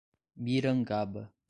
Mirangaba 0.43 1.29